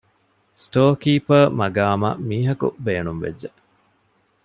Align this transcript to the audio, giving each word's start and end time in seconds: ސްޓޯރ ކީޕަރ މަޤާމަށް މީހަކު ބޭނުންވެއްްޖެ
ސްޓޯރ 0.61 0.91
ކީޕަރ 1.01 1.41
މަޤާމަށް 1.59 2.19
މީހަކު 2.27 2.67
ބޭނުންވެއްްޖެ 2.85 3.49